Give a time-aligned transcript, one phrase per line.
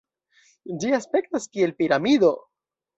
[0.85, 2.37] Ĝi aspektas kiel piramido.